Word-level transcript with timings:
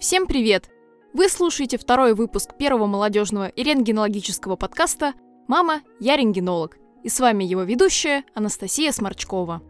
Всем 0.00 0.28
привет! 0.28 0.70
Вы 1.12 1.28
слушаете 1.28 1.76
второй 1.76 2.14
выпуск 2.14 2.56
первого 2.56 2.86
молодежного 2.86 3.48
и 3.48 3.64
рентгенологического 3.64 4.54
подкаста 4.54 5.12
«Мама, 5.48 5.80
я 5.98 6.16
рентгенолог». 6.16 6.78
И 7.02 7.08
с 7.08 7.18
вами 7.18 7.42
его 7.42 7.64
ведущая 7.64 8.22
Анастасия 8.32 8.92
Сморчкова. 8.92 9.60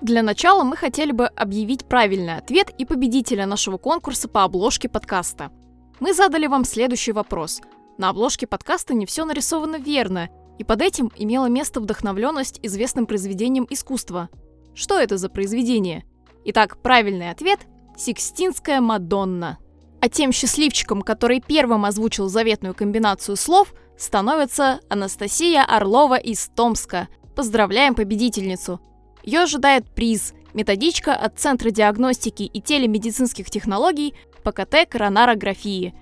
Для 0.00 0.24
начала 0.24 0.64
мы 0.64 0.74
хотели 0.74 1.12
бы 1.12 1.26
объявить 1.26 1.84
правильный 1.84 2.38
ответ 2.38 2.74
и 2.76 2.84
победителя 2.84 3.46
нашего 3.46 3.78
конкурса 3.78 4.26
по 4.26 4.42
обложке 4.42 4.88
подкаста. 4.88 5.52
Мы 6.00 6.12
задали 6.12 6.48
вам 6.48 6.64
следующий 6.64 7.12
вопрос. 7.12 7.60
На 7.98 8.08
обложке 8.08 8.48
подкаста 8.48 8.94
не 8.94 9.06
все 9.06 9.24
нарисовано 9.24 9.76
верно, 9.76 10.28
и 10.58 10.64
под 10.64 10.82
этим 10.82 11.12
имела 11.14 11.46
место 11.46 11.80
вдохновленность 11.80 12.58
известным 12.64 13.06
произведением 13.06 13.66
искусства. 13.70 14.28
Что 14.74 14.98
это 14.98 15.18
за 15.18 15.28
произведение? 15.28 16.04
Итак, 16.46 16.82
правильный 16.82 17.30
ответ– 17.30 17.60
«Сикстинская 17.96 18.80
Мадонна». 18.80 19.58
А 20.00 20.08
тем 20.08 20.32
счастливчиком, 20.32 21.02
который 21.02 21.40
первым 21.40 21.84
озвучил 21.84 22.28
заветную 22.28 22.74
комбинацию 22.74 23.36
слов, 23.36 23.74
становится 23.96 24.80
Анастасия 24.88 25.64
Орлова 25.64 26.16
из 26.16 26.48
Томска. 26.54 27.08
Поздравляем 27.34 27.94
победительницу! 27.94 28.80
Ее 29.22 29.40
ожидает 29.40 29.92
приз– 29.94 30.34
методичка 30.54 31.14
от 31.14 31.38
Центра 31.38 31.70
диагностики 31.70 32.42
и 32.42 32.60
телемедицинских 32.60 33.50
технологий 33.50 34.14
ПКТ 34.44 34.88
коронарографии. 34.88 35.94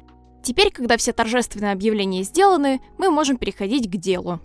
Теперь, 0.43 0.71
когда 0.71 0.97
все 0.97 1.13
торжественные 1.13 1.73
объявления 1.73 2.23
сделаны, 2.23 2.81
мы 2.99 3.11
можем 3.11 3.37
переходить 3.37 3.91
к 3.91 3.97
делу. 3.97 4.41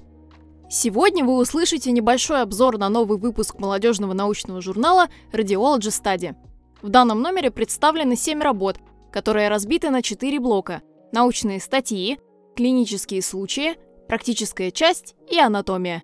Сегодня 0.70 1.24
вы 1.26 1.38
услышите 1.38 1.92
небольшой 1.92 2.42
обзор 2.42 2.78
на 2.78 2.90
новый 2.90 3.18
выпуск 3.18 3.60
молодежного 3.60 4.14
научного 4.14 4.62
журнала 4.62 5.10
Radiology 5.32 5.90
Study. 5.90 6.36
В 6.82 6.90
данном 6.90 7.22
номере 7.22 7.52
представлены 7.52 8.16
7 8.16 8.42
работ, 8.42 8.78
которые 9.12 9.50
разбиты 9.50 9.90
на 9.90 10.02
4 10.02 10.40
блока– 10.40 10.82
научные 11.12 11.60
статьи, 11.60 12.20
клинические 12.56 13.22
случаи, 13.22 13.76
практическая 14.08 14.72
часть 14.72 15.16
и 15.30 15.40
анатомия. 15.40 16.04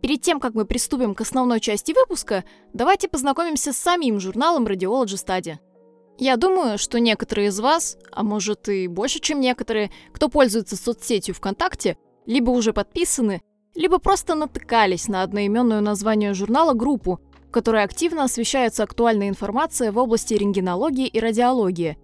Перед 0.00 0.22
тем, 0.22 0.38
как 0.38 0.54
мы 0.54 0.64
приступим 0.64 1.14
к 1.14 1.20
основной 1.20 1.60
части 1.60 1.92
выпуска, 1.92 2.44
давайте 2.72 3.08
познакомимся 3.08 3.72
с 3.72 3.76
самим 3.76 4.20
журналом 4.20 4.66
Radiology 4.66 5.16
Study. 5.16 5.56
Я 6.18 6.36
думаю, 6.36 6.78
что 6.78 7.00
некоторые 7.00 7.48
из 7.48 7.58
вас, 7.60 7.96
а 8.12 8.22
может 8.22 8.68
и 8.68 8.88
больше, 8.88 9.20
чем 9.20 9.40
некоторые, 9.40 9.90
кто 10.12 10.28
пользуется 10.28 10.76
соцсетью 10.76 11.34
ВКонтакте, 11.34 11.96
либо 12.26 12.50
уже 12.50 12.72
подписаны, 12.72 13.40
либо 13.74 13.98
просто 13.98 14.34
натыкались 14.34 15.08
на 15.08 15.22
одноименную 15.22 15.80
название 15.80 16.34
журнала 16.34 16.74
группу, 16.74 17.20
в 17.48 17.50
которой 17.50 17.82
активно 17.82 18.24
освещается 18.24 18.82
актуальная 18.82 19.28
информация 19.28 19.92
в 19.92 19.98
области 19.98 20.34
рентгенологии 20.34 21.06
и 21.06 21.20
радиологии. 21.20 21.96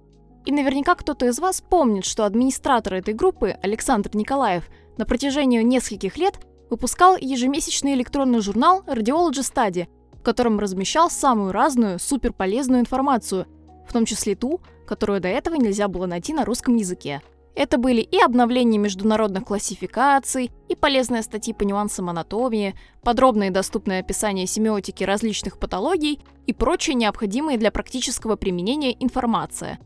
И 0.44 0.52
наверняка 0.52 0.94
кто-то 0.94 1.26
из 1.26 1.38
вас 1.38 1.62
помнит, 1.62 2.04
что 2.04 2.26
администратор 2.26 2.94
этой 2.94 3.14
группы, 3.14 3.56
Александр 3.62 4.10
Николаев, 4.14 4.68
на 4.98 5.06
протяжении 5.06 5.62
нескольких 5.62 6.18
лет 6.18 6.38
выпускал 6.68 7.16
ежемесячный 7.16 7.94
электронный 7.94 8.40
журнал 8.40 8.82
Radiology 8.86 9.40
Study, 9.40 9.88
в 10.12 10.22
котором 10.22 10.58
размещал 10.58 11.10
самую 11.10 11.52
разную, 11.52 11.98
суперполезную 11.98 12.80
информацию, 12.80 13.46
в 13.88 13.92
том 13.92 14.04
числе 14.04 14.34
ту, 14.34 14.60
которую 14.86 15.20
до 15.20 15.28
этого 15.28 15.54
нельзя 15.54 15.88
было 15.88 16.06
найти 16.06 16.34
на 16.34 16.44
русском 16.44 16.76
языке. 16.76 17.22
Это 17.54 17.78
были 17.78 18.00
и 18.00 18.20
обновления 18.20 18.78
международных 18.78 19.44
классификаций, 19.44 20.50
и 20.68 20.74
полезные 20.74 21.22
статьи 21.22 21.54
по 21.54 21.62
нюансам 21.62 22.10
анатомии, 22.10 22.74
подробное 23.02 23.48
и 23.48 23.52
доступное 23.52 24.00
описание 24.00 24.46
семиотики 24.46 25.04
различных 25.04 25.58
патологий 25.58 26.20
и 26.46 26.52
прочая 26.52 26.96
необходимая 26.96 27.56
для 27.56 27.70
практического 27.70 28.36
применения 28.36 28.92
информация. 29.00 29.78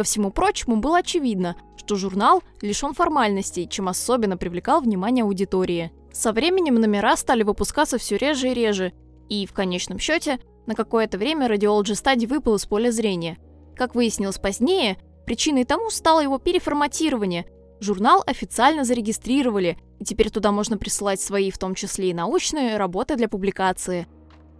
Ко 0.00 0.04
всему 0.04 0.30
прочему 0.30 0.76
было 0.76 1.00
очевидно, 1.00 1.56
что 1.76 1.96
журнал 1.96 2.42
лишен 2.62 2.94
формальностей, 2.94 3.68
чем 3.68 3.86
особенно 3.86 4.38
привлекал 4.38 4.80
внимание 4.80 5.24
аудитории. 5.24 5.92
Со 6.10 6.32
временем 6.32 6.76
номера 6.76 7.18
стали 7.18 7.42
выпускаться 7.42 7.98
все 7.98 8.16
реже 8.16 8.48
и 8.48 8.54
реже, 8.54 8.94
и, 9.28 9.44
в 9.44 9.52
конечном 9.52 9.98
счете, 9.98 10.38
на 10.64 10.74
какое-то 10.74 11.18
время 11.18 11.48
Radiology 11.48 11.92
Study 11.92 12.26
выпал 12.26 12.54
из 12.54 12.64
поля 12.64 12.90
зрения. 12.90 13.36
Как 13.76 13.94
выяснилось 13.94 14.38
позднее, 14.38 14.96
Причиной 15.26 15.66
тому 15.66 15.90
стало 15.90 16.20
его 16.20 16.38
переформатирование. 16.38 17.44
Журнал 17.80 18.24
официально 18.26 18.84
зарегистрировали, 18.84 19.76
и 19.98 20.04
теперь 20.06 20.30
туда 20.30 20.50
можно 20.50 20.78
присылать 20.78 21.20
свои, 21.20 21.50
в 21.50 21.58
том 21.58 21.74
числе 21.74 22.08
и 22.08 22.14
научные, 22.14 22.78
работы 22.78 23.16
для 23.16 23.28
публикации. 23.28 24.06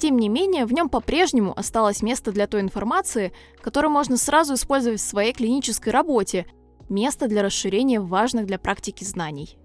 Тем 0.00 0.16
не 0.16 0.30
менее, 0.30 0.64
в 0.64 0.72
нем 0.72 0.88
по-прежнему 0.88 1.52
осталось 1.54 2.00
место 2.00 2.32
для 2.32 2.46
той 2.46 2.62
информации, 2.62 3.34
которую 3.60 3.90
можно 3.90 4.16
сразу 4.16 4.54
использовать 4.54 4.98
в 4.98 5.04
своей 5.04 5.34
клинической 5.34 5.92
работе, 5.92 6.46
место 6.88 7.28
для 7.28 7.42
расширения 7.42 8.00
важных 8.00 8.46
для 8.46 8.58
практики 8.58 9.04
знаний. 9.04 9.58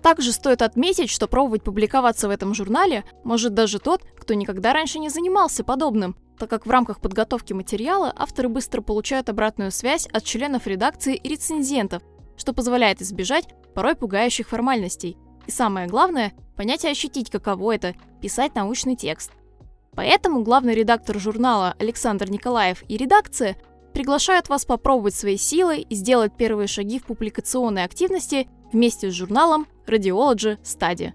Также 0.00 0.30
стоит 0.30 0.62
отметить, 0.62 1.10
что 1.10 1.26
пробовать 1.26 1.64
публиковаться 1.64 2.28
в 2.28 2.30
этом 2.30 2.54
журнале 2.54 3.04
может 3.24 3.52
даже 3.52 3.80
тот, 3.80 4.04
кто 4.16 4.34
никогда 4.34 4.72
раньше 4.72 5.00
не 5.00 5.08
занимался 5.08 5.64
подобным, 5.64 6.14
так 6.38 6.48
как 6.48 6.66
в 6.66 6.70
рамках 6.70 7.00
подготовки 7.00 7.52
материала 7.52 8.14
авторы 8.16 8.48
быстро 8.48 8.82
получают 8.82 9.28
обратную 9.28 9.72
связь 9.72 10.06
от 10.06 10.22
членов 10.22 10.68
редакции 10.68 11.16
и 11.16 11.28
рецензентов, 11.28 12.04
что 12.36 12.52
позволяет 12.52 13.02
избежать 13.02 13.48
порой 13.74 13.96
пугающих 13.96 14.50
формальностей. 14.50 15.16
И 15.48 15.50
самое 15.50 15.88
главное, 15.88 16.32
понять 16.56 16.84
и 16.84 16.88
ощутить, 16.88 17.28
каково 17.28 17.74
это– 17.74 17.96
писать 18.22 18.54
научный 18.54 18.94
текст. 18.94 19.32
Поэтому 20.00 20.42
главный 20.42 20.74
редактор 20.74 21.18
журнала 21.18 21.74
Александр 21.78 22.30
Николаев 22.30 22.84
и 22.88 22.96
редакция 22.96 23.58
приглашают 23.92 24.48
вас 24.48 24.64
попробовать 24.64 25.14
свои 25.14 25.36
силы 25.36 25.80
и 25.80 25.94
сделать 25.94 26.34
первые 26.34 26.68
шаги 26.68 26.98
в 26.98 27.04
публикационной 27.04 27.84
активности 27.84 28.48
вместе 28.72 29.10
с 29.10 29.14
журналом 29.14 29.66
Radiology 29.86 30.58
Study. 30.62 31.12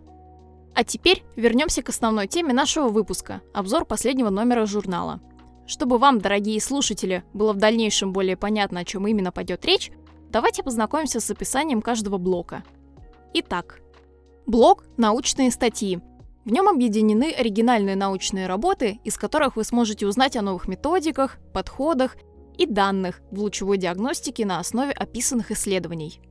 А 0.75 0.83
теперь 0.83 1.23
вернемся 1.35 1.81
к 1.81 1.89
основной 1.89 2.27
теме 2.27 2.53
нашего 2.53 2.89
выпуска– 2.89 3.41
обзор 3.55 3.85
последнего 3.85 4.29
номера 4.29 4.67
журнала. 4.67 5.19
Чтобы 5.65 5.97
вам, 5.97 6.19
дорогие 6.19 6.61
слушатели, 6.61 7.23
было 7.33 7.53
в 7.53 7.57
дальнейшем 7.57 8.13
более 8.13 8.37
понятно, 8.37 8.81
о 8.81 8.85
чем 8.85 9.07
именно 9.07 9.31
пойдет 9.31 9.65
речь, 9.65 9.91
давайте 10.29 10.61
познакомимся 10.61 11.19
с 11.19 11.31
описанием 11.31 11.81
каждого 11.81 12.19
блока. 12.19 12.63
Итак, 13.33 13.79
блок 14.45 14.83
«Научные 14.95 15.49
статьи». 15.49 15.99
В 16.45 16.51
нем 16.51 16.67
объединены 16.67 17.31
оригинальные 17.31 17.95
научные 17.95 18.45
работы, 18.45 18.99
из 19.03 19.17
которых 19.17 19.55
вы 19.55 19.63
сможете 19.63 20.05
узнать 20.05 20.37
о 20.37 20.43
новых 20.43 20.67
методиках, 20.67 21.39
подходах 21.53 22.15
и 22.55 22.67
данных 22.67 23.21
в 23.31 23.39
лучевой 23.39 23.77
диагностике 23.77 24.45
на 24.45 24.59
основе 24.59 24.91
описанных 24.91 25.49
исследований. 25.49 26.21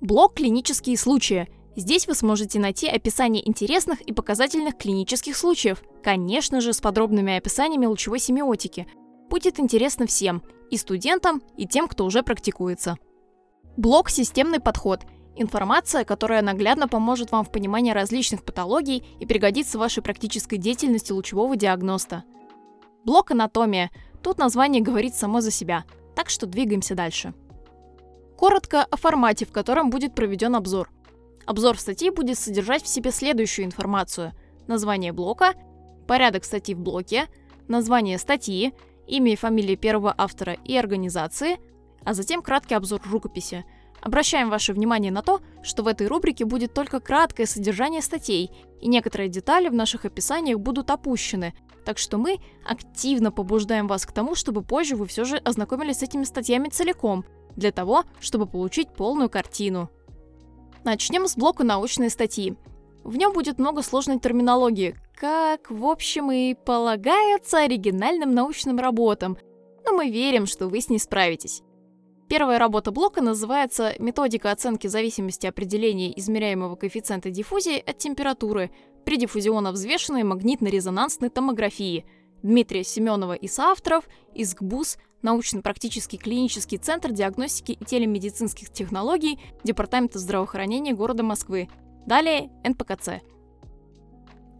Блок 0.00 0.34
«Клинические 0.34 0.98
случаи» 0.98 1.48
Здесь 1.76 2.08
вы 2.08 2.14
сможете 2.14 2.58
найти 2.58 2.88
описание 2.88 3.48
интересных 3.48 4.00
и 4.00 4.12
показательных 4.12 4.76
клинических 4.76 5.36
случаев, 5.36 5.82
конечно 6.02 6.60
же, 6.60 6.72
с 6.72 6.80
подробными 6.80 7.36
описаниями 7.36 7.86
лучевой 7.86 8.18
семиотики. 8.18 8.88
Будет 9.30 9.60
интересно 9.60 10.06
всем, 10.06 10.42
и 10.68 10.76
студентам, 10.76 11.42
и 11.56 11.66
тем, 11.66 11.86
кто 11.86 12.04
уже 12.04 12.24
практикуется. 12.24 12.98
Блок 13.76 14.10
«Системный 14.10 14.58
подход»– 14.58 15.02
информация, 15.40 16.04
которая 16.04 16.42
наглядно 16.42 16.88
поможет 16.88 17.32
вам 17.32 17.44
в 17.44 17.50
понимании 17.50 17.92
различных 17.92 18.44
патологий 18.44 19.04
и 19.18 19.26
пригодится 19.26 19.78
в 19.78 19.80
вашей 19.80 20.02
практической 20.02 20.56
деятельности 20.56 21.12
лучевого 21.12 21.56
диагноста. 21.56 22.24
Блок 23.04 23.30
«Анатомия»– 23.30 23.90
тут 24.22 24.38
название 24.38 24.82
говорит 24.82 25.14
само 25.14 25.40
за 25.40 25.50
себя, 25.50 25.84
так 26.14 26.30
что 26.30 26.46
двигаемся 26.46 26.94
дальше. 26.94 27.34
Коротко 28.36 28.84
о 28.84 28.96
формате, 28.96 29.46
в 29.46 29.52
котором 29.52 29.90
будет 29.90 30.14
проведен 30.14 30.54
обзор– 30.54 30.90
Обзор 31.50 31.78
статьи 31.78 32.10
будет 32.10 32.38
содержать 32.38 32.84
в 32.84 32.86
себе 32.86 33.10
следующую 33.10 33.64
информацию. 33.64 34.32
Название 34.68 35.12
блока, 35.12 35.54
порядок 36.06 36.44
статьи 36.44 36.76
в 36.76 36.78
блоке, 36.78 37.26
название 37.66 38.18
статьи, 38.18 38.72
имя 39.08 39.32
и 39.32 39.36
фамилия 39.36 39.74
первого 39.74 40.14
автора 40.16 40.56
и 40.64 40.76
организации, 40.76 41.58
а 42.04 42.14
затем 42.14 42.40
краткий 42.42 42.74
обзор 42.74 43.02
рукописи. 43.04 43.64
Обращаем 44.02 44.48
ваше 44.48 44.72
внимание 44.72 45.12
на 45.12 45.22
то, 45.22 45.40
что 45.62 45.82
в 45.82 45.86
этой 45.86 46.06
рубрике 46.06 46.44
будет 46.44 46.72
только 46.72 47.00
краткое 47.00 47.46
содержание 47.46 48.00
статей, 48.00 48.50
и 48.80 48.88
некоторые 48.88 49.28
детали 49.28 49.68
в 49.68 49.74
наших 49.74 50.04
описаниях 50.04 50.58
будут 50.58 50.90
опущены, 50.90 51.54
так 51.84 51.98
что 51.98 52.16
мы 52.18 52.38
активно 52.66 53.30
побуждаем 53.30 53.86
вас 53.86 54.06
к 54.06 54.12
тому, 54.12 54.34
чтобы 54.34 54.62
позже 54.62 54.96
вы 54.96 55.06
все 55.06 55.24
же 55.24 55.36
ознакомились 55.36 55.98
с 55.98 56.02
этими 56.02 56.24
статьями 56.24 56.68
целиком, 56.68 57.24
для 57.56 57.72
того, 57.72 58.04
чтобы 58.20 58.46
получить 58.46 58.88
полную 58.94 59.28
картину. 59.28 59.90
Начнем 60.84 61.26
с 61.26 61.36
блока 61.36 61.64
научной 61.64 62.08
статьи. 62.08 62.56
В 63.04 63.16
нем 63.16 63.32
будет 63.32 63.58
много 63.58 63.82
сложной 63.82 64.18
терминологии, 64.18 64.96
как, 65.14 65.70
в 65.70 65.84
общем, 65.84 66.30
и 66.32 66.54
полагается 66.54 67.58
оригинальным 67.58 68.32
научным 68.32 68.78
работам, 68.78 69.36
но 69.84 69.92
мы 69.92 70.10
верим, 70.10 70.46
что 70.46 70.68
вы 70.68 70.80
с 70.80 70.88
ней 70.88 70.98
справитесь. 70.98 71.62
Первая 72.30 72.60
работа 72.60 72.92
блока 72.92 73.20
называется 73.20 73.96
«Методика 73.98 74.52
оценки 74.52 74.86
зависимости 74.86 75.48
определения 75.48 76.16
измеряемого 76.16 76.76
коэффициента 76.76 77.28
диффузии 77.28 77.80
от 77.80 77.98
температуры 77.98 78.70
при 79.04 79.16
диффузионно-взвешенной 79.18 80.22
магнитно-резонансной 80.22 81.28
томографии» 81.28 82.06
Дмитрия 82.44 82.84
Семенова 82.84 83.32
и 83.32 83.48
соавторов 83.48 84.04
из 84.32 84.54
ГБУС 84.54 84.98
научно-практический 85.22 86.18
клинический 86.18 86.78
центр 86.78 87.10
диагностики 87.10 87.72
и 87.72 87.84
телемедицинских 87.84 88.70
технологий 88.70 89.40
Департамента 89.64 90.20
здравоохранения 90.20 90.92
города 90.92 91.24
Москвы. 91.24 91.68
Далее 92.06 92.52
НПКЦ. 92.62 93.22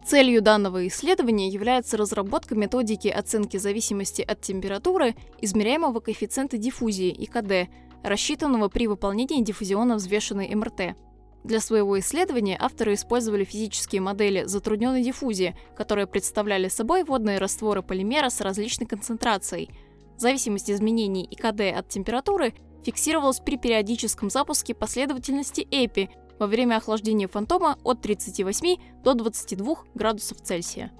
Целью 0.05 0.41
данного 0.41 0.87
исследования 0.87 1.47
является 1.47 1.95
разработка 1.95 2.55
методики 2.55 3.07
оценки 3.07 3.57
зависимости 3.57 4.21
от 4.21 4.41
температуры 4.41 5.15
измеряемого 5.41 5.99
коэффициента 5.99 6.57
диффузии 6.57 7.09
ИКД, 7.09 7.69
рассчитанного 8.03 8.67
при 8.67 8.87
выполнении 8.87 9.43
диффузионно 9.43 9.95
взвешенной 9.95 10.53
МРТ. 10.55 10.95
Для 11.43 11.59
своего 11.59 11.99
исследования 11.99 12.57
авторы 12.59 12.93
использовали 12.95 13.43
физические 13.43 14.01
модели 14.01 14.43
затрудненной 14.45 15.03
диффузии, 15.03 15.55
которые 15.75 16.07
представляли 16.07 16.67
собой 16.67 17.03
водные 17.03 17.37
растворы 17.37 17.81
полимера 17.81 18.29
с 18.29 18.41
различной 18.41 18.87
концентрацией. 18.87 19.69
Зависимость 20.17 20.69
изменений 20.69 21.27
ИКД 21.31 21.77
от 21.77 21.89
температуры 21.89 22.53
фиксировалась 22.83 23.39
при 23.39 23.57
периодическом 23.57 24.29
запуске 24.29 24.73
последовательности 24.73 25.67
ЭПИ 25.69 26.09
во 26.41 26.47
время 26.47 26.77
охлаждения 26.77 27.27
фантома 27.27 27.77
от 27.83 28.01
38 28.01 28.77
до 29.03 29.13
22 29.13 29.75
градусов 29.93 30.41
Цельсия. 30.41 30.91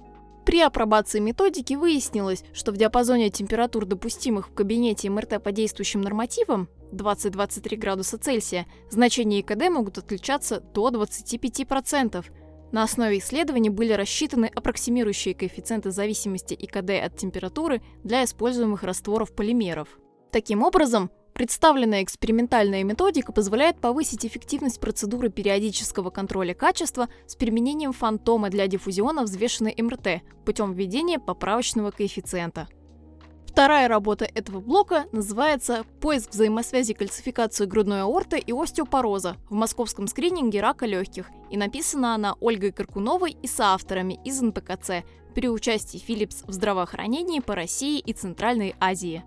При 0.46 0.60
апробации 0.60 1.18
методики 1.18 1.74
выяснилось, 1.74 2.44
что 2.52 2.70
в 2.70 2.76
диапазоне 2.76 3.28
температур, 3.28 3.84
допустимых 3.84 4.48
в 4.48 4.54
кабинете 4.54 5.10
МРТ 5.10 5.42
по 5.42 5.50
действующим 5.50 6.00
нормативам, 6.00 6.68
20-23 6.92 7.76
градуса 7.76 8.18
Цельсия, 8.18 8.68
значения 8.88 9.40
ИКД 9.40 9.68
могут 9.68 9.98
отличаться 9.98 10.60
до 10.60 10.90
25%. 10.90 12.24
На 12.70 12.84
основе 12.84 13.18
исследований 13.18 13.70
были 13.70 13.94
рассчитаны 13.94 14.46
аппроксимирующие 14.46 15.34
коэффициенты 15.34 15.90
зависимости 15.90 16.54
ИКД 16.54 17.04
от 17.04 17.16
температуры 17.16 17.82
для 18.04 18.22
используемых 18.22 18.84
растворов 18.84 19.34
полимеров. 19.34 19.88
Таким 20.30 20.62
образом, 20.62 21.10
представленная 21.32 22.02
экспериментальная 22.02 22.84
методика 22.84 23.32
позволяет 23.32 23.80
повысить 23.80 24.26
эффективность 24.26 24.80
процедуры 24.80 25.30
периодического 25.30 26.10
контроля 26.10 26.54
качества 26.54 27.08
с 27.26 27.36
применением 27.36 27.92
фантома 27.92 28.50
для 28.50 28.66
диффузиона 28.66 29.22
взвешенной 29.24 29.74
МРТ 29.76 30.22
путем 30.44 30.72
введения 30.72 31.18
поправочного 31.18 31.90
коэффициента. 31.90 32.68
Вторая 33.52 33.86
работа 33.86 34.24
этого 34.24 34.60
блока 34.60 35.04
называется 35.12 35.84
«Поиск 36.00 36.30
взаимосвязи 36.30 36.94
кальцификации 36.94 37.66
грудной 37.66 38.00
аорты 38.00 38.38
и 38.38 38.50
остеопороза 38.50 39.36
в 39.50 39.54
московском 39.54 40.06
скрининге 40.06 40.62
рака 40.62 40.86
легких» 40.86 41.30
и 41.50 41.58
написана 41.58 42.14
она 42.14 42.34
Ольгой 42.40 42.72
Каркуновой 42.72 43.36
и 43.42 43.46
соавторами 43.46 44.18
из 44.24 44.40
НПКЦ 44.40 45.04
при 45.34 45.50
участии 45.50 46.02
Philips 46.02 46.46
в 46.46 46.52
здравоохранении 46.52 47.40
по 47.40 47.54
России 47.54 47.98
и 47.98 48.14
Центральной 48.14 48.74
Азии. 48.80 49.22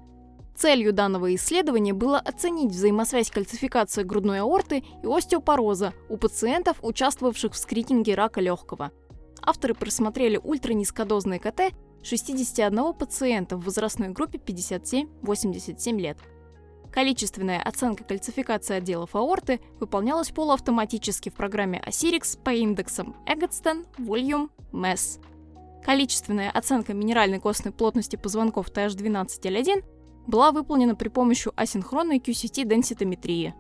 Целью 0.56 0.94
данного 0.94 1.36
исследования 1.36 1.94
было 1.94 2.18
оценить 2.18 2.72
взаимосвязь 2.72 3.30
кальцификации 3.30 4.04
грудной 4.04 4.40
аорты 4.40 4.84
и 5.04 5.08
остеопороза 5.08 5.94
у 6.08 6.18
пациентов, 6.18 6.78
участвовавших 6.82 7.54
в 7.54 7.58
скрининге 7.58 8.16
рака 8.16 8.40
легкого. 8.40 8.92
Авторы 9.42 9.74
просмотрели 9.74 10.40
ультранизкодозный 10.42 11.40
КТ 11.40 11.74
61 12.04 12.94
пациента 12.94 13.58
в 13.58 13.66
возрастной 13.66 14.10
группе 14.10 14.38
57-87 14.38 16.00
лет. 16.00 16.18
Количественная 16.92 17.62
оценка 17.62 18.06
кальцификации 18.06 18.76
отделов 18.76 19.16
аорты 19.16 19.60
выполнялась 19.82 20.32
полуавтоматически 20.32 21.28
в 21.28 21.34
программе 21.34 21.84
Asirix 21.86 22.40
по 22.42 22.52
индексам 22.52 23.18
Eggstone, 23.28 23.86
Volume, 23.98 24.50
MES. 24.72 25.20
Количественная 25.84 26.50
оценка 26.50 26.94
минеральной 26.94 27.40
костной 27.40 27.74
плотности 27.74 28.16
позвонков 28.16 28.72
TH12L1 28.72 29.84
была 30.28 30.52
выполнена 30.52 30.96
при 30.96 31.10
помощи 31.10 31.52
асинхронной 31.56 32.20
QCT 32.20 32.66
денситометрии. 32.66 33.54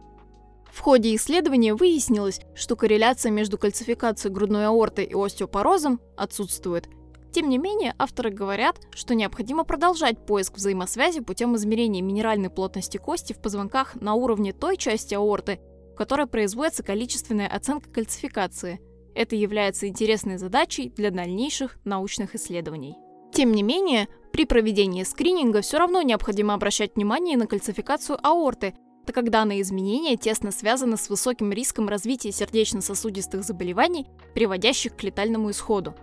В 0.72 0.80
ходе 0.82 1.16
исследования 1.16 1.74
выяснилось, 1.74 2.42
что 2.54 2.76
корреляция 2.76 3.32
между 3.32 3.58
кальцификацией 3.58 4.34
грудной 4.34 4.68
аорты 4.68 5.04
и 5.04 5.14
остеопорозом 5.14 6.02
отсутствует, 6.18 6.90
тем 7.36 7.50
не 7.50 7.58
менее, 7.58 7.94
авторы 8.00 8.30
говорят, 8.30 8.80
что 8.92 9.14
необходимо 9.14 9.66
продолжать 9.66 10.26
поиск 10.26 10.56
взаимосвязи 10.56 11.20
путем 11.20 11.54
измерения 11.58 12.02
минеральной 12.02 12.50
плотности 12.50 12.98
кости 12.98 13.34
в 13.34 13.42
позвонках 13.42 13.96
на 13.96 14.14
уровне 14.14 14.54
той 14.54 14.78
части 14.78 15.16
аорты, 15.16 15.60
в 15.92 15.98
которой 15.98 16.28
производится 16.28 16.82
количественная 16.82 17.50
оценка 17.50 17.90
кальцификации. 17.90 18.80
Это 19.16 19.36
является 19.36 19.90
интересной 19.90 20.38
задачей 20.38 20.94
для 20.96 21.12
дальнейших 21.12 21.78
научных 21.84 22.36
исследований. 22.36 22.96
Тем 23.34 23.52
не 23.52 23.64
менее, 23.64 24.08
при 24.36 24.44
проведении 24.44 25.04
скрининга 25.04 25.62
все 25.62 25.78
равно 25.78 26.02
необходимо 26.02 26.56
обращать 26.56 26.98
внимание 26.98 27.38
на 27.38 27.48
кальцификацию 27.48 28.20
аорты, 28.22 28.74
так 29.06 29.16
как 29.16 29.30
данные 29.30 29.62
изменения 29.62 30.18
тесно 30.18 30.52
связаны 30.52 30.98
с 30.98 31.08
высоким 31.08 31.54
риском 31.54 31.88
развития 31.88 32.34
сердечно-сосудистых 32.34 33.46
заболеваний, 33.46 34.08
приводящих 34.34 34.98
к 34.98 35.04
летальному 35.04 35.52
исходу. 35.52 35.96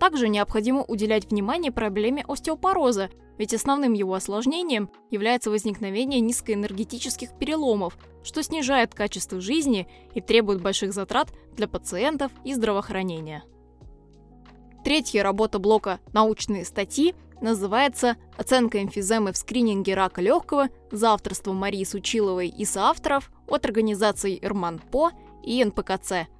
Также 0.00 0.28
необходимо 0.28 0.82
уделять 0.82 1.30
внимание 1.30 1.70
проблеме 1.70 2.24
остеопороза, 2.26 3.10
ведь 3.36 3.52
основным 3.52 3.92
его 3.92 4.14
осложнением 4.14 4.88
является 5.10 5.50
возникновение 5.50 6.20
низкоэнергетических 6.20 7.36
переломов, 7.38 7.98
что 8.22 8.42
снижает 8.42 8.94
качество 8.94 9.42
жизни 9.42 9.86
и 10.14 10.22
требует 10.22 10.62
больших 10.62 10.94
затрат 10.94 11.34
для 11.54 11.68
пациентов 11.68 12.32
и 12.44 12.54
здравоохранения. 12.54 13.44
Третья 14.84 15.22
работа 15.22 15.58
блока 15.58 16.00
«Научные 16.12 16.64
статьи» 16.64 17.14
называется 17.40 18.16
«Оценка 18.36 18.82
эмфиземы 18.82 19.32
в 19.32 19.36
скрининге 19.36 19.94
рака 19.94 20.20
легкого» 20.20 20.68
за 20.90 21.12
авторством 21.12 21.56
Марии 21.56 21.84
Сучиловой 21.84 22.48
и 22.48 22.64
соавторов 22.64 23.30
от 23.48 23.64
организаций 23.64 24.38
Ирман-По 24.40 25.10
и 25.42 25.64
НПКЦ– 25.64 26.28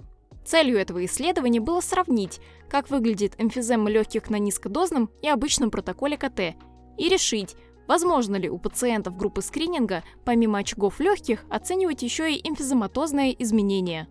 Целью 0.44 0.79
этого 0.79 1.05
исследования 1.06 1.61
было 1.61 1.81
сравнить, 1.81 2.41
как 2.69 2.91
выглядит 2.91 3.35
эмфизема 3.38 3.91
легких 3.91 4.29
на 4.29 4.37
низкодозном 4.37 5.11
и 5.23 5.29
обычном 5.29 5.70
протоколе 5.70 6.19
КТ, 6.19 6.55
и 6.99 7.08
решить, 7.08 7.56
возможно 7.88 8.37
ли 8.37 8.50
у 8.50 8.58
пациентов 8.58 9.17
группы 9.17 9.40
скрининга, 9.40 10.05
помимо 10.25 10.58
очагов 10.58 11.00
легких, 11.00 11.44
оценивать 11.49 12.02
еще 12.02 12.32
и 12.32 12.47
эмфизематозные 12.47 13.43
изменения. 13.43 14.06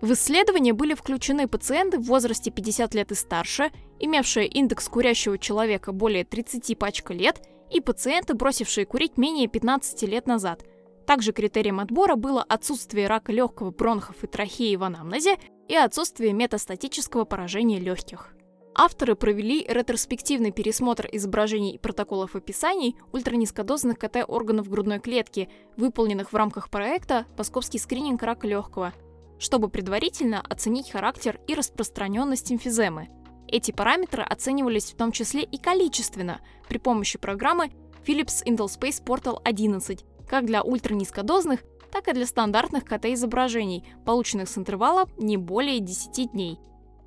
В 0.00 0.12
исследование 0.12 0.72
были 0.72 0.94
включены 0.94 1.46
пациенты 1.46 1.98
в 1.98 2.04
возрасте 2.04 2.50
50 2.50 2.94
лет 2.94 3.12
и 3.12 3.14
старше, 3.14 3.70
имевшие 3.98 4.46
индекс 4.46 4.88
курящего 4.88 5.36
человека 5.36 5.92
более 5.92 6.24
30 6.24 6.78
пачка 6.78 7.12
лет, 7.12 7.42
и 7.70 7.80
пациенты, 7.80 8.34
бросившие 8.34 8.86
курить 8.86 9.16
менее 9.16 9.46
15 9.46 10.02
лет 10.04 10.26
назад. 10.26 10.64
Также 11.06 11.32
критерием 11.32 11.80
отбора 11.80 12.16
было 12.16 12.42
отсутствие 12.42 13.06
рака 13.08 13.30
легкого, 13.30 13.70
бронхов 13.70 14.24
и 14.24 14.26
трахеи 14.26 14.74
в 14.76 14.84
анамнезе 14.84 15.38
и 15.68 15.76
отсутствие 15.76 16.32
метастатического 16.32 17.24
поражения 17.24 17.78
легких. 17.78 18.30
Авторы 18.74 19.16
провели 19.16 19.66
ретроспективный 19.68 20.52
пересмотр 20.52 21.08
изображений 21.12 21.72
и 21.72 21.78
протоколов 21.78 22.36
описаний 22.36 22.96
ультранизкодозных 23.12 23.98
КТ 23.98 24.24
органов 24.26 24.68
грудной 24.68 25.00
клетки, 25.00 25.48
выполненных 25.76 26.32
в 26.32 26.36
рамках 26.36 26.70
проекта 26.70 27.26
«Московский 27.36 27.78
скрининг 27.78 28.22
рака 28.22 28.46
легкого», 28.46 28.94
чтобы 29.40 29.68
предварительно 29.68 30.40
оценить 30.48 30.90
характер 30.90 31.40
и 31.48 31.54
распространенность 31.54 32.52
эмфиземы. 32.52 33.08
Эти 33.48 33.72
параметры 33.72 34.22
оценивались 34.22 34.92
в 34.92 34.96
том 34.96 35.10
числе 35.10 35.42
и 35.42 35.58
количественно 35.58 36.40
при 36.68 36.78
помощи 36.78 37.18
программы 37.18 37.72
Philips 38.06 38.44
Intel 38.46 38.66
Space 38.66 39.02
Portal 39.02 39.40
11, 39.42 40.04
как 40.28 40.46
для 40.46 40.62
ультранизкодозных, 40.62 41.64
так 41.90 42.06
и 42.06 42.12
для 42.12 42.26
стандартных 42.26 42.84
КТ-изображений, 42.84 43.84
полученных 44.04 44.48
с 44.48 44.56
интервала 44.56 45.08
не 45.18 45.36
более 45.36 45.80
10 45.80 46.30
дней. 46.30 46.60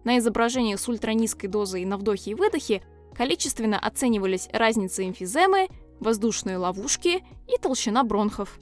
На 0.03 0.17
изображениях 0.17 0.79
с 0.79 0.89
ультранизкой 0.89 1.49
дозой 1.49 1.85
на 1.85 1.97
вдохе 1.97 2.31
и 2.31 2.35
выдохе 2.35 2.83
количественно 3.15 3.79
оценивались 3.79 4.49
разница 4.51 5.07
эмфиземы, 5.07 5.69
воздушные 6.01 6.57
ловушки 6.57 7.23
и 7.47 7.57
толщина 7.61 8.03
бронхов. 8.03 8.59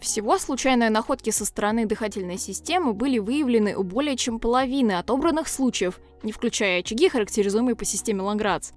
Всего 0.00 0.38
случайные 0.38 0.90
находки 0.90 1.30
со 1.30 1.44
стороны 1.44 1.86
дыхательной 1.86 2.38
системы 2.38 2.92
были 2.92 3.18
выявлены 3.18 3.76
у 3.76 3.82
более 3.82 4.16
чем 4.16 4.38
половины 4.38 4.92
отобранных 4.92 5.48
случаев, 5.48 6.00
не 6.22 6.32
включая 6.32 6.80
очаги, 6.80 7.08
характеризуемые 7.08 7.76
по 7.76 7.84
системе 7.84 8.22
Ланградс 8.22 8.72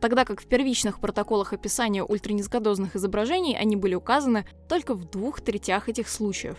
тогда 0.00 0.24
как 0.24 0.40
в 0.40 0.46
первичных 0.46 0.98
протоколах 0.98 1.52
описания 1.52 2.02
ультранизкодозных 2.02 2.96
изображений 2.96 3.56
они 3.56 3.76
были 3.76 3.94
указаны 3.94 4.46
только 4.68 4.94
в 4.94 5.08
двух 5.08 5.40
третях 5.40 5.88
этих 5.88 6.08
случаев. 6.08 6.56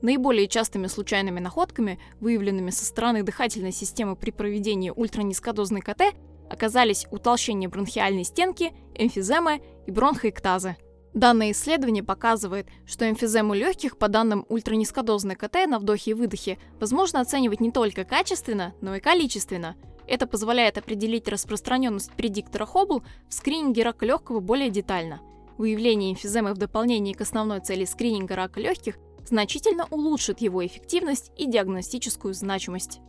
Наиболее 0.00 0.48
частыми 0.48 0.86
случайными 0.86 1.40
находками, 1.40 1.98
выявленными 2.20 2.70
со 2.70 2.84
стороны 2.84 3.22
дыхательной 3.22 3.72
системы 3.72 4.16
при 4.16 4.30
проведении 4.30 4.90
ультранизкодозной 4.90 5.80
КТ, 5.80 6.14
оказались 6.50 7.06
утолщение 7.10 7.68
бронхиальной 7.68 8.24
стенки, 8.24 8.72
эмфиземы 8.94 9.60
и 9.86 9.90
бронхоэктазы. 9.90 10.76
Данное 11.18 11.50
исследование 11.50 12.04
показывает, 12.04 12.68
что 12.86 13.10
эмфизему 13.10 13.52
легких 13.52 13.98
по 13.98 14.06
данным 14.06 14.46
ультранизкодозной 14.48 15.34
КТ 15.34 15.66
на 15.66 15.80
вдохе 15.80 16.12
и 16.12 16.14
выдохе 16.14 16.58
возможно 16.78 17.20
оценивать 17.20 17.58
не 17.58 17.72
только 17.72 18.04
качественно, 18.04 18.72
но 18.80 18.94
и 18.94 19.00
количественно– 19.00 19.74
это 20.06 20.28
позволяет 20.28 20.78
определить 20.78 21.26
распространенность 21.26 22.12
предиктора 22.12 22.66
Хоббл 22.66 23.02
в 23.28 23.34
скрининге 23.34 23.82
рака 23.82 24.06
легкого 24.06 24.38
более 24.38 24.70
детально. 24.70 25.20
выявление 25.56 26.12
эмфиземы 26.12 26.54
в 26.54 26.56
дополнение 26.56 27.16
к 27.16 27.20
основной 27.20 27.58
цели 27.58 27.84
скрининга 27.84 28.36
рака 28.36 28.60
легких 28.60 28.96
значительно 29.26 29.88
улучшит 29.90 30.40
его 30.40 30.64
эффективность 30.64 31.32
и 31.36 31.48
диагностическую 31.48 32.32
значимость. 32.32 33.00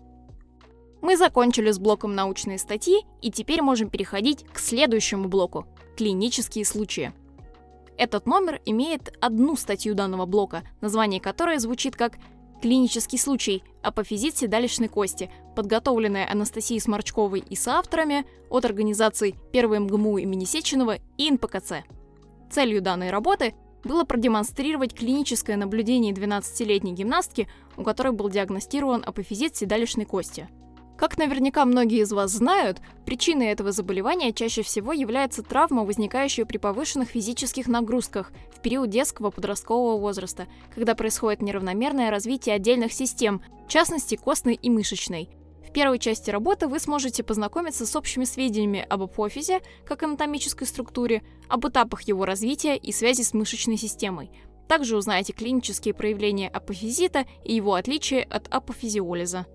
Мы 1.04 1.16
закончили 1.16 1.70
с 1.70 1.78
блоком 1.78 2.16
научные 2.16 2.58
статьи 2.58 3.06
и 3.22 3.30
теперь 3.30 3.62
можем 3.62 3.92
переходить 3.92 4.46
к 4.52 4.58
следующему 4.58 5.28
блоку– 5.28 5.68
клинические 5.96 6.66
случаи. 6.66 7.14
Этот 8.00 8.28
номер 8.28 8.62
имеет 8.66 9.14
одну 9.20 9.58
статью 9.58 9.94
данного 9.94 10.26
блока, 10.26 10.64
название 10.80 11.20
которой 11.20 11.60
звучит 11.60 11.98
как 11.98 12.14
«Клинический 12.62 13.20
случай. 13.20 13.62
Апофизит 13.84 14.38
седалищной 14.38 14.88
кости», 14.88 15.30
подготовленная 15.54 16.26
Анастасией 16.32 16.80
Сморчковой 16.80 17.42
и 17.42 17.58
соавторами 17.58 18.26
от 18.50 18.64
организаций 18.64 19.36
1 19.52 19.84
МГМУ 19.84 20.18
имени 20.20 20.46
Сеченова 20.46 21.00
и 21.18 21.30
НПКЦ. 21.30 21.84
Целью 22.50 22.82
данной 22.82 23.10
работы 23.12 23.54
было 23.84 24.06
продемонстрировать 24.06 24.94
клиническое 24.94 25.58
наблюдение 25.58 26.14
12-летней 26.14 26.94
гимнастки, 26.94 27.50
у 27.76 27.84
которой 27.84 28.14
был 28.14 28.30
диагностирован 28.30 29.04
апофизит 29.06 29.58
седалищной 29.58 30.06
кости– 30.06 30.48
как 31.00 31.18
наверняка 31.18 31.64
многие 31.64 32.02
из 32.02 32.12
вас 32.12 32.32
знают, 32.32 32.82
причиной 33.06 33.48
этого 33.48 33.72
заболевания 33.72 34.34
чаще 34.34 34.64
всего 34.64 34.92
является 34.92 35.44
травма, 35.44 35.86
возникающая 35.86 36.44
при 36.44 36.58
повышенных 36.58 37.08
физических 37.08 37.70
нагрузках 37.70 38.34
в 38.54 38.62
период 38.62 38.90
детского 38.90 39.32
подросткового 39.32 39.98
возраста, 39.98 40.48
когда 40.76 40.96
происходит 40.96 41.42
неравномерное 41.42 42.12
развитие 42.12 42.56
отдельных 42.56 42.92
систем, 42.92 43.42
в 43.66 43.70
частности 43.70 44.16
костной 44.16 44.56
и 44.56 44.70
мышечной. 44.70 45.30
В 45.66 45.72
первой 45.72 46.00
части 46.00 46.32
работы 46.32 46.68
вы 46.68 46.80
сможете 46.80 47.24
познакомиться 47.24 47.86
с 47.86 47.96
общими 47.96 48.26
сведениями 48.26 48.86
об 48.90 49.04
апофизе, 49.04 49.62
как 49.86 50.04
анатомической 50.04 50.68
структуре, 50.68 51.22
об 51.48 51.66
этапах 51.66 52.02
его 52.02 52.26
развития 52.26 52.76
и 52.76 52.92
связи 52.92 53.22
с 53.22 53.34
мышечной 53.34 53.78
системой. 53.78 54.32
Также 54.68 54.98
узнаете 54.98 55.32
клинические 55.32 55.94
проявления 55.94 56.50
апофизита 56.50 57.26
и 57.46 57.56
его 57.56 57.76
отличия 57.76 58.28
от 58.30 58.54
апофизиолиза. 58.54 59.46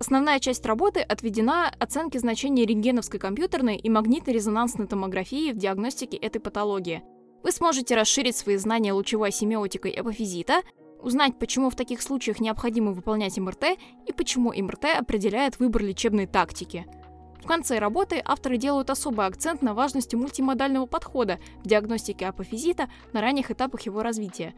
Основная 0.00 0.40
часть 0.40 0.64
работы 0.64 1.00
отведена 1.00 1.68
оценке 1.78 2.18
значения 2.20 2.64
рентгеновской 2.64 3.20
компьютерной 3.20 3.76
и 3.76 3.90
магнитно-резонансной 3.90 4.86
томографии 4.86 5.52
в 5.52 5.58
диагностике 5.58 6.16
этой 6.16 6.38
патологии. 6.38 7.02
Вы 7.42 7.52
сможете 7.52 7.96
расширить 7.96 8.34
свои 8.34 8.56
знания 8.56 8.94
лучевой 8.94 9.30
семиотикой 9.30 9.90
апофизита, 9.90 10.62
узнать, 11.02 11.38
почему 11.38 11.68
в 11.68 11.76
таких 11.76 12.00
случаях 12.00 12.40
необходимо 12.40 12.92
выполнять 12.92 13.36
МРТ 13.36 13.78
и 14.06 14.12
почему 14.14 14.54
МРТ 14.54 14.86
определяет 14.98 15.60
выбор 15.60 15.82
лечебной 15.82 16.26
тактики. 16.26 16.86
В 17.42 17.46
конце 17.46 17.78
работы 17.78 18.22
авторы 18.24 18.56
делают 18.56 18.88
особый 18.88 19.26
акцент 19.26 19.60
на 19.60 19.74
важности 19.74 20.16
мультимодального 20.16 20.86
подхода 20.86 21.38
в 21.62 21.68
диагностике 21.68 22.26
апофизита 22.26 22.88
на 23.12 23.20
ранних 23.20 23.50
этапах 23.50 23.82
его 23.82 24.02
развития. 24.02 24.54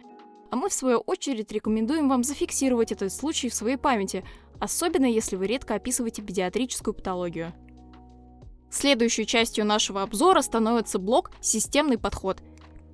А 0.53 0.57
мы, 0.57 0.69
в 0.69 0.73
свою 0.73 0.99
очередь, 0.99 1.51
рекомендуем 1.51 2.09
вам 2.09 2.23
зафиксировать 2.23 2.93
этот 2.93 3.13
случай 3.13 3.49
в 3.49 3.55
своей 3.55 3.79
памяти, 3.79 4.23
особенно 4.63 5.07
если 5.07 5.35
вы 5.35 5.49
редко 5.49 5.75
описываете 5.75 6.23
педиатрическую 6.23 6.95
патологию. 6.95 7.53
Следующей 8.71 9.27
частью 9.27 9.65
нашего 9.67 10.03
обзора 10.03 10.41
становится 10.41 11.01
блок 11.01 11.33
«Системный 11.41 11.99
подход». 11.99 12.41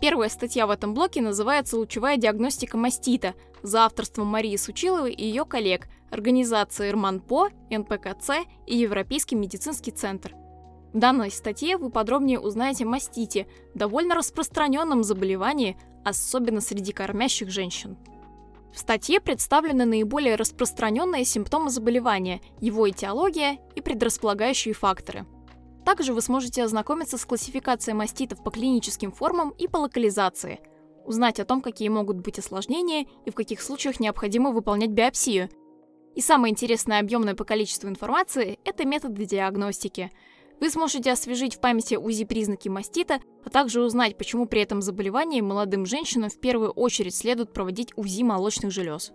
Первая 0.01 0.31
статья 0.31 0.67
в 0.67 0.71
этом 0.71 0.95
блоке 0.95 1.21
называется 1.21 1.77
«Лучевая 1.77 2.17
диагностика 2.17 2.79
мастита» 2.79 3.35
за 3.63 3.85
авторством 3.85 4.29
Марии 4.29 4.57
Сучиловой 4.57 5.13
и 5.13 5.27
ее 5.27 5.45
коллег, 5.45 5.89
организации 6.11 6.89
РМАНПО, 6.89 7.51
НПКЦ 7.71 8.31
и 8.67 8.79
Европейский 8.79 9.37
медицинский 9.37 9.91
центр. 9.91 10.35
В 10.95 10.99
данной 10.99 11.31
статье 11.31 11.77
вы 11.77 11.91
подробнее 11.91 12.41
узнаете 12.41 12.85
о 12.85 12.89
мастите, 12.89 13.47
довольно 13.75 14.15
распространенном 14.15 15.05
заболевании, 15.05 15.77
особенно 16.03 16.63
среди 16.63 16.93
кормящих 16.93 17.51
женщин. 17.51 17.99
В 18.73 18.79
статье 18.79 19.21
представлены 19.21 19.85
наиболее 19.85 20.37
распространенные 20.37 21.25
симптомы 21.25 21.71
заболевания, 21.71 22.41
его 22.61 22.89
этиология 22.89 23.59
и 23.75 23.81
предрасполагающие 23.81 24.75
факторы. 24.75 25.27
Также 25.85 26.13
вы 26.13 26.21
сможете 26.21 26.63
ознакомиться 26.63 27.17
с 27.17 27.25
классификацией 27.25 27.97
маститов 27.97 28.43
по 28.45 28.51
клиническим 28.51 29.11
формам 29.11 29.51
и 29.51 29.69
по 29.69 29.79
локализации, 29.79 30.61
узнать 31.07 31.41
о 31.41 31.45
том, 31.45 31.63
какие 31.63 31.89
могут 31.89 32.19
быть 32.19 32.39
осложнения 32.39 33.07
и 33.25 33.31
в 33.31 33.35
каких 33.35 33.63
случаях 33.63 33.99
необходимо 33.99 34.51
выполнять 34.51 34.91
биопсию. 34.91 35.49
И 36.15 36.21
самое 36.21 36.53
интересное 36.53 37.01
объемное 37.01 37.35
по 37.35 37.45
количеству 37.45 37.89
информации– 37.89 38.59
это 38.65 38.85
методы 38.85 39.25
диагностики– 39.25 40.13
вы 40.61 40.71
сможете 40.71 41.13
освежить 41.13 41.57
в 41.57 41.61
памяти 41.61 41.95
УЗИ 41.95 42.25
признаки 42.25 42.69
мастита, 42.69 43.21
а 43.45 43.51
также 43.51 43.83
узнать, 43.83 44.17
почему 44.17 44.47
при 44.47 44.63
этом 44.63 44.83
заболевании 44.83 45.41
молодым 45.41 45.87
женщинам 45.87 46.31
в 46.31 46.41
первую 46.41 46.71
очередь 46.71 47.15
следует 47.15 47.53
проводить 47.53 47.93
УЗИ 47.97 48.23
молочных 48.23 48.73
желез. 48.73 49.13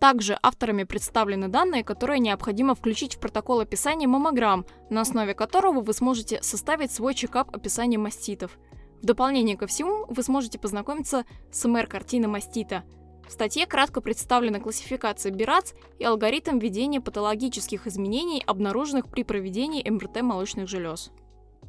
Также 0.00 0.36
авторами 0.42 0.82
представлены 0.82 1.48
данные, 1.48 1.84
которые 1.84 2.18
необходимо 2.18 2.74
включить 2.74 3.14
в 3.14 3.20
протокол 3.20 3.60
описания 3.60 4.08
маммограмм, 4.08 4.66
на 4.90 5.02
основе 5.02 5.32
которого 5.34 5.80
вы 5.80 5.92
сможете 5.92 6.42
составить 6.42 6.90
свой 6.90 7.14
чекап 7.14 7.54
описания 7.54 7.98
маститов. 7.98 8.58
В 9.00 9.06
дополнение 9.06 9.56
ко 9.56 9.66
всему, 9.66 10.06
вы 10.08 10.22
сможете 10.22 10.58
познакомиться 10.58 11.24
с 11.50 11.68
МР-картиной 11.68 12.28
мастита– 12.28 12.84
в 13.32 13.34
статье 13.34 13.64
кратко 13.64 14.02
представлена 14.02 14.60
классификация 14.60 15.32
БИРАЦ 15.32 15.72
и 15.98 16.04
алгоритм 16.04 16.58
ведения 16.58 17.00
патологических 17.00 17.86
изменений, 17.86 18.44
обнаруженных 18.46 19.08
при 19.08 19.24
проведении 19.24 19.88
МРТ 19.88 20.20
молочных 20.20 20.68
желез. 20.68 21.10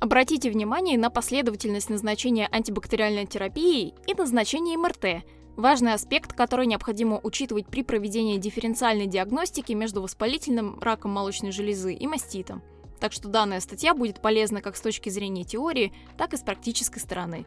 Обратите 0.02 0.52
внимание 0.52 0.98
на 0.98 1.10
последовательность 1.10 1.90
назначения 1.90 2.50
антибактериальной 2.52 3.26
терапии 3.26 3.94
и 4.06 4.14
назначения 4.14 4.78
МРТ, 4.78 5.24
важный 5.56 5.94
аспект, 5.94 6.34
который 6.34 6.66
необходимо 6.66 7.22
учитывать 7.24 7.68
при 7.68 7.82
проведении 7.82 8.38
дифференциальной 8.38 9.08
диагностики 9.08 9.72
между 9.72 10.02
воспалительным 10.02 10.82
раком 10.82 11.12
молочной 11.12 11.54
железы 11.54 11.94
и 11.94 12.08
маститом. 12.08 12.62
Так 13.00 13.14
что 13.14 13.30
данная 13.30 13.62
статья 13.62 13.94
будет 13.94 14.22
полезна 14.22 14.60
как 14.60 14.76
с 14.76 14.82
точки 14.82 15.08
зрения 15.08 15.46
теории, 15.46 15.94
так 16.18 16.34
и 16.34 16.38
с 16.38 16.42
практической 16.42 17.00
стороны. 17.00 17.46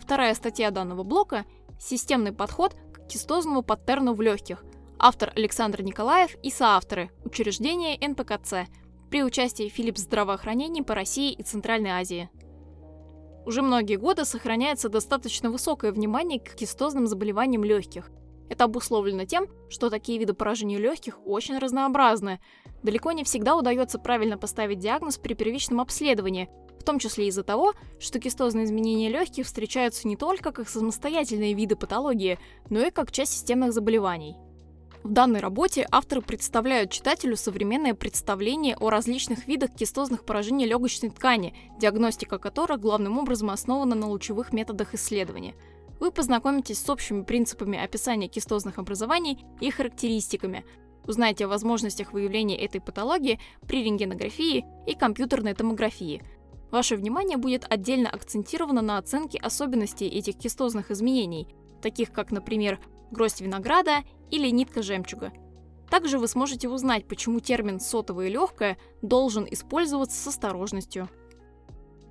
Вторая 0.00 0.34
статья 0.34 0.72
данного 0.72 1.04
блока– 1.04 1.44
системный 1.78 2.32
подход 2.32 2.76
кистозному 3.08 3.62
паттерну 3.62 4.14
в 4.14 4.20
легких. 4.20 4.64
Автор 4.98 5.32
Александр 5.36 5.82
Николаев 5.82 6.36
и 6.42 6.50
соавторы 6.50 7.10
учреждения 7.24 7.96
НПКЦ 8.06 8.68
при 9.10 9.22
участии 9.22 9.68
Филипп 9.68 9.98
здравоохранения 9.98 10.82
по 10.82 10.94
России 10.94 11.32
и 11.32 11.42
Центральной 11.42 11.90
Азии. 11.90 12.30
Уже 13.44 13.62
многие 13.62 13.96
годы 13.96 14.24
сохраняется 14.24 14.88
достаточно 14.88 15.50
высокое 15.50 15.92
внимание 15.92 16.40
к 16.40 16.54
кистозным 16.54 17.06
заболеваниям 17.06 17.62
легких. 17.62 18.10
Это 18.48 18.64
обусловлено 18.64 19.24
тем, 19.24 19.46
что 19.68 19.90
такие 19.90 20.18
виды 20.18 20.32
поражений 20.32 20.78
легких 20.78 21.18
очень 21.26 21.58
разнообразны. 21.58 22.40
Далеко 22.82 23.12
не 23.12 23.24
всегда 23.24 23.56
удается 23.56 23.98
правильно 23.98 24.38
поставить 24.38 24.78
диагноз 24.78 25.18
при 25.18 25.34
первичном 25.34 25.80
обследовании, 25.80 26.48
том 26.86 26.98
числе 26.98 27.26
из-за 27.28 27.42
того, 27.42 27.74
что 27.98 28.18
кистозные 28.18 28.64
изменения 28.64 29.10
легких 29.10 29.44
встречаются 29.44 30.08
не 30.08 30.16
только 30.16 30.52
как 30.52 30.68
самостоятельные 30.68 31.52
виды 31.52 31.76
патологии, 31.76 32.38
но 32.70 32.80
и 32.80 32.90
как 32.90 33.12
часть 33.12 33.32
системных 33.32 33.74
заболеваний. 33.74 34.36
В 35.02 35.12
данной 35.12 35.40
работе 35.40 35.86
авторы 35.90 36.22
представляют 36.22 36.90
читателю 36.90 37.36
современное 37.36 37.94
представление 37.94 38.76
о 38.76 38.90
различных 38.90 39.46
видах 39.46 39.70
кистозных 39.72 40.24
поражений 40.24 40.66
легочной 40.66 41.10
ткани, 41.10 41.54
диагностика 41.78 42.38
которых 42.38 42.80
главным 42.80 43.18
образом 43.18 43.50
основана 43.50 43.94
на 43.94 44.08
лучевых 44.08 44.52
методах 44.52 44.94
исследования. 44.94 45.54
Вы 46.00 46.10
познакомитесь 46.10 46.82
с 46.82 46.90
общими 46.90 47.22
принципами 47.22 47.78
описания 47.78 48.28
кистозных 48.28 48.78
образований 48.78 49.44
и 49.60 49.70
характеристиками, 49.70 50.64
узнаете 51.06 51.44
о 51.44 51.48
возможностях 51.48 52.12
выявления 52.12 52.58
этой 52.58 52.80
патологии 52.80 53.38
при 53.66 53.84
рентгенографии 53.84 54.64
и 54.86 54.94
компьютерной 54.94 55.54
томографии– 55.54 56.22
Ваше 56.70 56.96
внимание 56.96 57.36
будет 57.36 57.64
отдельно 57.68 58.10
акцентировано 58.10 58.82
на 58.82 58.98
оценке 58.98 59.38
особенностей 59.38 60.08
этих 60.08 60.36
кистозных 60.36 60.90
изменений, 60.90 61.48
таких 61.80 62.12
как, 62.12 62.32
например, 62.32 62.80
гроздь 63.10 63.40
винограда 63.40 63.98
или 64.30 64.48
нитка 64.50 64.82
жемчуга. 64.82 65.32
Также 65.90 66.18
вы 66.18 66.26
сможете 66.26 66.68
узнать, 66.68 67.06
почему 67.06 67.38
термин 67.38 67.78
«сотовое 67.78 68.28
легкое» 68.28 68.76
должен 69.02 69.46
использоваться 69.48 70.20
с 70.20 70.26
осторожностью. 70.26 71.08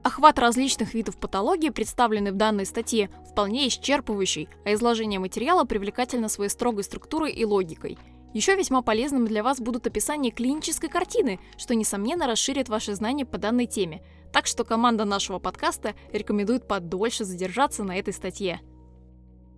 Охват 0.02 0.40
различных 0.40 0.94
видов 0.94 1.18
патологии, 1.18 1.70
представленный 1.70 2.32
в 2.32 2.36
данной 2.36 2.66
статье, 2.66 3.10
вполне 3.30 3.68
исчерпывающий, 3.68 4.48
а 4.64 4.74
изложение 4.74 5.20
материала 5.20 5.66
привлекательно 5.66 6.30
своей 6.30 6.50
строгой 6.50 6.84
структурой 6.84 7.34
и 7.34 7.44
логикой. 7.44 7.98
Еще 8.34 8.56
весьма 8.56 8.82
полезным 8.82 9.26
для 9.26 9.44
вас 9.44 9.60
будут 9.60 9.88
описания 9.88 10.32
клинической 10.32 10.90
картины, 10.90 11.40
что, 11.58 11.74
несомненно, 11.76 12.28
расширит 12.28 12.70
ваши 12.70 12.96
знания 12.96 13.26
по 13.26 13.38
данной 13.38 13.66
теме– 13.66 14.02
так 14.36 14.48
что 14.48 14.66
команда 14.66 15.06
нашего 15.06 15.40
подкаста 15.40 15.96
рекомендует 16.12 16.68
подольше 16.68 17.24
задержаться 17.24 17.86
на 17.86 17.98
этой 17.98 18.12
статье. 18.12 18.60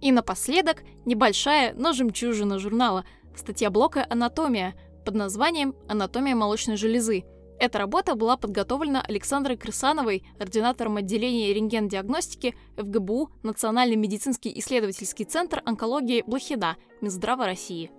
И 0.01 0.11
напоследок 0.11 0.83
небольшая, 1.03 1.73
но 1.73 1.93
жемчужина 1.93 2.59
журнала, 2.59 3.03
статья 3.35 3.71
блока 3.71 4.05
«Анатомия» 4.07 4.75
под 5.03 5.15
названием 5.15 5.73
«Анатомия 5.87 6.35
молочной 6.35 6.77
железы». 6.77 7.23
Эта 7.59 7.79
работа 7.79 8.13
была 8.13 8.37
подготовлена 8.37 9.01
Александрой 9.01 9.57
Крысановой, 9.57 10.23
ординатором 10.39 10.97
отделения 10.97 11.55
рентген-диагностики 11.55 12.53
ФГБУ 12.75 13.31
Национальный 13.41 13.95
медицинский 13.95 14.53
исследовательский 14.59 15.25
центр 15.25 15.63
онкологии 15.65 16.23
Блохида 16.27 16.75
Минздрава 17.01 17.47
России. 17.47 17.89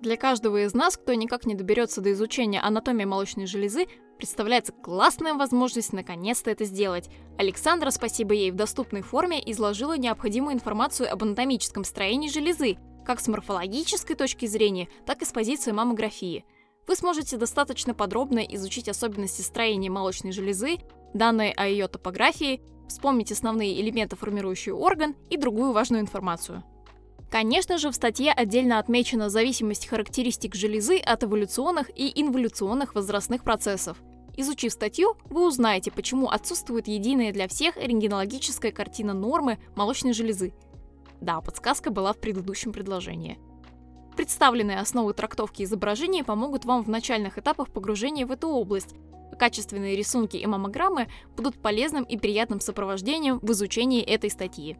Для 0.00 0.16
каждого 0.16 0.64
из 0.64 0.74
нас, 0.74 0.96
кто 0.96 1.14
никак 1.14 1.44
не 1.44 1.54
доберется 1.54 2.00
до 2.00 2.12
изучения 2.12 2.60
анатомии 2.60 3.04
молочной 3.04 3.46
железы, 3.46 3.86
представляется 4.16 4.72
классная 4.72 5.34
возможность 5.34 5.92
наконец-то 5.92 6.50
это 6.50 6.64
сделать. 6.64 7.08
Александра, 7.36 7.90
спасибо 7.90 8.34
ей, 8.34 8.50
в 8.50 8.56
доступной 8.56 9.02
форме 9.02 9.42
изложила 9.50 9.96
необходимую 9.96 10.54
информацию 10.54 11.12
об 11.12 11.22
анатомическом 11.22 11.84
строении 11.84 12.28
железы, 12.28 12.78
как 13.04 13.20
с 13.20 13.28
морфологической 13.28 14.14
точки 14.14 14.46
зрения, 14.46 14.88
так 15.06 15.22
и 15.22 15.24
с 15.24 15.32
позиции 15.32 15.72
маммографии– 15.72 16.44
вы 16.88 16.96
сможете 16.96 17.36
достаточно 17.36 17.92
подробно 17.92 18.38
изучить 18.38 18.88
особенности 18.88 19.42
строения 19.42 19.90
молочной 19.90 20.32
железы, 20.32 20.78
данные 21.12 21.52
о 21.52 21.66
ее 21.66 21.86
топографии, 21.86 22.62
вспомнить 22.88 23.30
основные 23.30 23.78
элементы, 23.78 24.16
формирующие 24.16 24.74
орган 24.74 25.14
и 25.28 25.36
другую 25.36 25.72
важную 25.72 26.00
информацию. 26.00 26.64
Конечно 27.30 27.76
же, 27.76 27.90
в 27.90 27.94
статье 27.94 28.32
отдельно 28.32 28.78
отмечена 28.78 29.28
зависимость 29.28 29.86
характеристик 29.86 30.54
железы 30.54 30.98
от 30.98 31.24
эволюционных 31.24 31.90
и 31.94 32.10
инволюционных 32.20 32.94
возрастных 32.94 33.44
процессов. 33.44 33.98
Изучив 34.36 34.72
статью, 34.72 35.16
вы 35.24 35.46
узнаете, 35.46 35.90
почему 35.90 36.28
отсутствует 36.28 36.88
единая 36.88 37.32
для 37.32 37.48
всех 37.48 37.76
рентгенологическая 37.76 38.72
картина 38.72 39.12
нормы 39.12 39.58
молочной 39.76 40.12
железы. 40.12 40.54
Да, 41.20 41.40
подсказка 41.40 41.90
была 41.90 42.12
в 42.12 42.18
предыдущем 42.18 42.72
предложении. 42.72 43.38
Представленные 44.16 44.80
основы 44.80 45.12
трактовки 45.12 45.64
изображений 45.64 46.24
помогут 46.24 46.64
вам 46.64 46.82
в 46.82 46.88
начальных 46.88 47.36
этапах 47.38 47.70
погружения 47.70 48.26
в 48.26 48.32
эту 48.32 48.48
область. 48.48 48.94
Качественные 49.38 49.96
рисунки 49.96 50.36
и 50.36 50.46
маммограммы 50.46 51.08
будут 51.36 51.60
полезным 51.60 52.04
и 52.04 52.16
приятным 52.16 52.60
сопровождением 52.60 53.38
в 53.40 53.52
изучении 53.52 54.02
этой 54.02 54.30
статьи. 54.30 54.76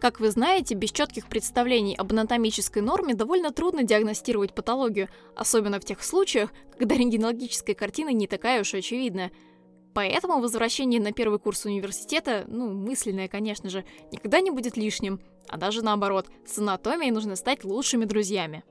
Как 0.00 0.20
вы 0.20 0.30
знаете, 0.30 0.74
без 0.74 0.92
четких 0.92 1.26
представлений 1.26 1.96
об 1.96 2.12
анатомической 2.12 2.82
норме 2.82 3.14
довольно 3.14 3.50
трудно 3.50 3.82
диагностировать 3.82 4.54
патологию, 4.54 5.08
особенно 5.34 5.80
в 5.80 5.84
тех 5.84 6.02
случаях, 6.02 6.52
когда 6.78 6.96
рентгенологическая 6.96 7.74
картина 7.74 8.10
не 8.10 8.26
такая 8.26 8.60
уж 8.60 8.74
и 8.74 8.78
очевидная. 8.78 9.32
Поэтому 9.94 10.40
возвращение 10.40 11.00
на 11.00 11.12
первый 11.12 11.38
курс 11.38 11.64
университета, 11.64 12.44
ну, 12.46 12.68
мысленное, 12.70 13.28
конечно 13.28 13.70
же, 13.70 13.84
никогда 14.12 14.40
не 14.40 14.50
будет 14.50 14.76
лишним. 14.76 15.20
А 15.48 15.56
даже 15.56 15.82
наоборот, 15.82 16.26
с 16.44 16.58
анатомией 16.58 17.10
нужно 17.10 17.34
стать 17.34 17.64
лучшими 17.64 18.04
друзьями. 18.04 18.62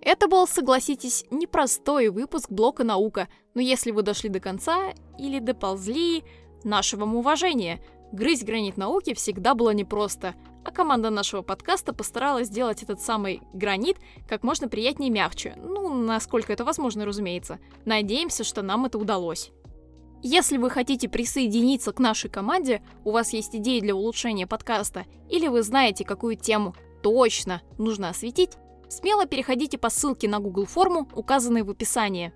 Это 0.00 0.28
был, 0.28 0.46
согласитесь, 0.46 1.26
непростой 1.30 2.08
выпуск 2.08 2.50
блока 2.50 2.82
«Наука», 2.82 3.28
но 3.54 3.60
если 3.60 3.90
вы 3.90 4.02
дошли 4.02 4.30
до 4.30 4.40
конца 4.40 4.94
или 5.18 5.38
доползли, 5.38 6.24
наше 6.64 6.96
вам 6.96 7.14
уважение. 7.14 7.84
Грызть 8.12 8.44
гранит 8.44 8.76
науки 8.76 9.14
всегда 9.14 9.54
было 9.54 9.70
непросто, 9.70 10.34
а 10.64 10.70
команда 10.70 11.08
нашего 11.08 11.40
подкаста 11.40 11.94
постаралась 11.94 12.48
сделать 12.48 12.82
этот 12.82 13.00
самый 13.00 13.40
гранит 13.54 13.96
как 14.28 14.42
можно 14.42 14.68
приятнее 14.68 15.08
и 15.08 15.12
мягче. 15.12 15.54
Ну, 15.56 15.94
насколько 15.94 16.52
это 16.52 16.64
возможно, 16.64 17.06
разумеется. 17.06 17.58
Надеемся, 17.86 18.44
что 18.44 18.60
нам 18.60 18.84
это 18.84 18.98
удалось. 18.98 19.50
Если 20.22 20.58
вы 20.58 20.70
хотите 20.70 21.08
присоединиться 21.08 21.92
к 21.92 21.98
нашей 21.98 22.30
команде, 22.30 22.82
у 23.02 23.10
вас 23.10 23.32
есть 23.32 23.56
идеи 23.56 23.80
для 23.80 23.96
улучшения 23.96 24.46
подкаста, 24.46 25.04
или 25.28 25.48
вы 25.48 25.62
знаете, 25.62 26.04
какую 26.04 26.36
тему 26.36 26.76
точно 27.02 27.62
нужно 27.78 28.10
осветить, 28.10 28.52
смело 28.88 29.26
переходите 29.26 29.78
по 29.78 29.88
ссылке 29.88 30.28
на 30.28 30.38
Google 30.38 30.66
форму, 30.66 31.08
указанной 31.14 31.62
в 31.62 31.70
описании. 31.70 32.32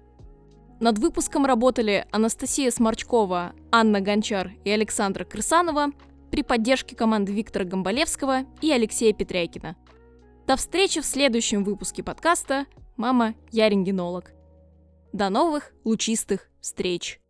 Над 0.79 0.99
выпуском 0.99 1.47
работали 1.47 2.07
Анастасия 2.11 2.71
Сморчкова, 2.71 3.55
Анна 3.73 4.01
Гончар 4.01 4.53
и 4.65 4.71
Александра 4.71 5.25
Крысанова 5.25 5.89
при 6.31 6.43
поддержке 6.43 6.95
команды 6.95 7.33
Виктора 7.33 7.65
Гомболевского 7.65 8.41
и 8.61 8.71
Алексея 8.71 9.15
Петрякина. 9.15 9.77
До 10.47 10.57
встречи 10.57 11.01
в 11.01 11.07
следующем 11.07 11.65
выпуске 11.65 12.03
подкаста 12.03 12.67
«Мама, 12.97 13.35
я 13.53 13.69
рентгенолог». 13.71 14.33
До 15.13 15.31
новых 15.31 15.73
лучистых 15.85 16.51
встреч! 16.61 17.21